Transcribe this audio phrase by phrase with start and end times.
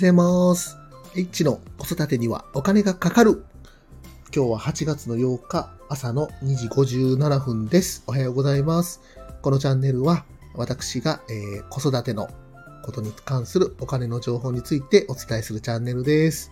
[0.00, 0.78] ございます。
[1.14, 3.44] H の子育てにはお金がかかる。
[4.34, 8.02] 今日は8月の8日朝の2時57分です。
[8.06, 9.02] おはようございます。
[9.42, 10.24] このチャンネルは
[10.54, 12.30] 私が、えー子育ての
[12.82, 16.50] ことに関するお金の情報についてお伝えするチャンネルです。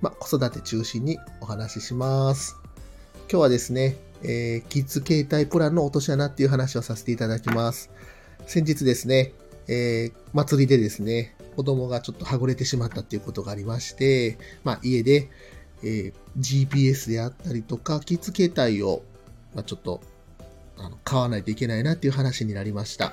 [0.00, 2.56] まあ、子育て中心にお話しします。
[3.30, 7.92] 今日はですね、えーキッズ携帯プランの落とし穴っていう話をさせていただきます。
[8.48, 9.34] 先日ですね、
[9.68, 15.28] えー祭りでですね、子供がちょっとはぐれてしまったっていうことがありまして、まあ、家で、
[15.82, 19.02] えー GPS であったりとか、キッズ携帯を、
[19.56, 20.00] まあ、ちょっと
[20.76, 23.12] あの買わないといけないなっていう話になりました。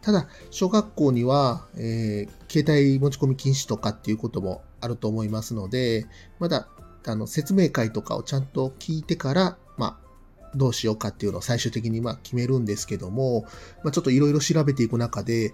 [0.00, 6.06] ただ、小学校には、えー携帯持ち込み禁止とかっていうこともあると思いますので、
[6.38, 6.68] まだ
[7.04, 13.42] あの説明会とかをちゃんと聞いてから、まあ、どうしようかっていうのを最終的にまあ決めるんですけども、
[13.82, 15.52] まあ、ちょっといろいろ調べていく中で、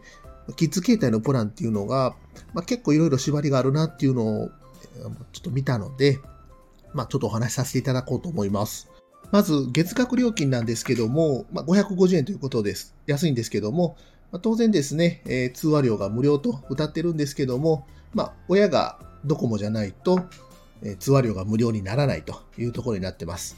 [0.52, 2.14] キッズ携帯のプランっていうのが、
[2.54, 4.50] まあ、結構いろいろ縛りがあるなっていうのを
[5.32, 6.18] ちょっと見たので、
[6.92, 8.90] まあ、ちょっとお話しさせていただこうと思います。
[9.30, 12.94] まず、月額料金なんですけども、まあ、550円ということです。
[13.06, 13.96] 安いんですけども、
[14.32, 20.20] まあ、当然ですね、えー通話料が無料と歌ってるんですけども、まあ、親がドコモじゃないと、
[20.82, 23.56] えー通話料が無料にならないというところになってます。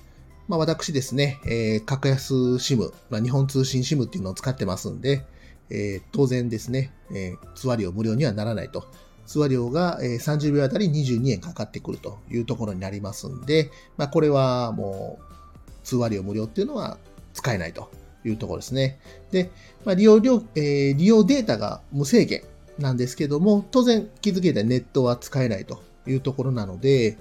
[0.49, 5.25] まあ、私ですね、えー格安 SIM、まあ、日本通信 SIM っていうのを使ってますんで、
[5.71, 8.85] えー当然ですね、えー通話料無料にはならないと。
[9.25, 16.99] 通話料がえー30秒あたり22円かかってくるというところになりますんで、まあ、これはもう通話料無料っていうのは
[17.33, 17.91] 使えないと
[18.25, 18.99] いうところですね。
[19.31, 19.51] で、
[19.85, 22.43] まあ、利用料、えー利用データが無制限
[22.79, 27.17] なんですけども、当然気づけたネットは使えないというところなので、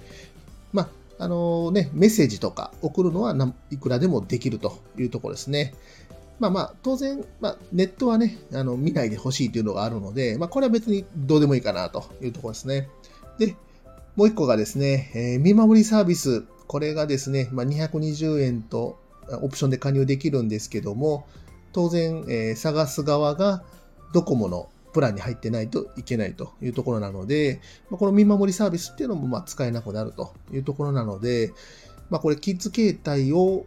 [1.22, 3.34] あ、のね、メッセージとか送るのは
[3.70, 5.74] いくらでもできるというところですね。
[6.38, 12.88] まあまあ、当然、まあ、ネットはね、あの見ないでほしいというのがあるので、まあ、これは別にどうでもいいかなというところですね。
[13.38, 13.54] で、
[14.16, 16.44] もう一個がですね、えー見守りサービス。
[16.66, 18.98] これがですね、まあ、220円と
[19.42, 21.26] オプションで加入できるんですけども、
[21.72, 23.62] 当然、えー探す側が
[24.12, 27.60] ドコモのプランに入ってないといけないというところなので、
[27.90, 31.52] ま、この見守りサービスっていうのもまあ使えなくなるというところなので、
[32.10, 33.66] まあ、これキッズ携帯を、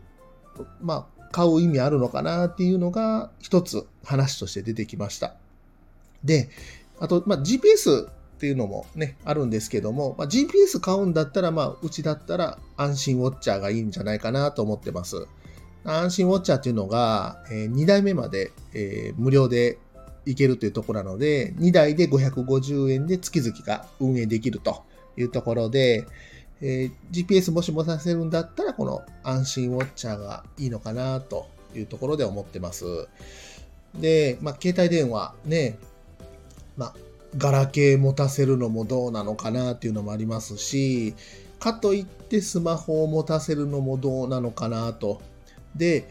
[0.81, 5.35] まあ、買う意味あるのかなっていうのが一つ話として出てきました。
[6.23, 6.49] で、
[6.99, 15.27] あと、ま、GPS っていうのもね、あるんですけども、まあ、GPS 買うんだったら、まあ、うちだったら安心ウォッチャーがいいんじゃないかなと思ってます。
[15.83, 19.77] 安心ウォッチャーっていうのが、え2台目まで、えー無料で
[20.25, 24.83] いけるというところなので、2台で550円で月々が運営できると
[25.17, 26.05] いうところで、
[26.61, 33.07] えー GPS もし持たせるんだったら、この安心ウォッチャーがいいのかなというところで思ってます。
[33.99, 35.77] で、まあ、携帯電話ね、
[36.77, 36.95] まあ、
[37.37, 41.15] ガラケー持たせるのもどうなのかなっていうのもありますし、
[41.59, 45.21] かといってスマホを持たせるのもどうなのかなと。
[45.75, 46.07] で、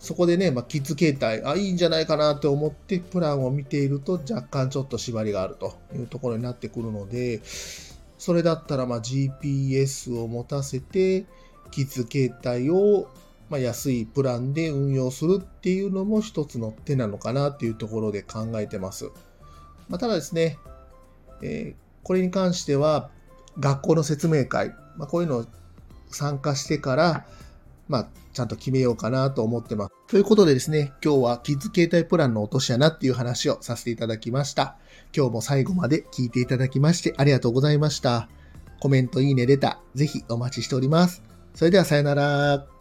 [0.00, 7.40] そこでね、まあ、キッズ携帯、あ、いいんじゃないかなと思ってプランを見ていると若干ちょっと縛りがあるというところになってくるので、
[8.18, 11.26] それだったらま GPS を持たせて、
[11.70, 13.08] キッズ携帯を
[13.50, 19.10] ま安いプランで運用するっていうのも一つの手なのかなっていうところで考えてます。
[19.88, 20.58] まあ、ただですね、
[21.42, 23.10] えーこれに関しては
[23.60, 25.46] 学校の説明会、まあ、こういうのを
[26.10, 27.26] 参加してから、
[27.88, 29.92] まあ、ちゃんと決めようかなと思ってます。
[30.06, 34.76] ということでですね、今日はキッズ携帯プランの落とし穴っていう話をさせていただきました。
[35.16, 38.28] 今日も最後まで聞いていただきましてありがとうございました。
[38.80, 41.22] コメント、いいね、レター、ぜひお待ちしております。
[41.54, 42.77] それではさよなら。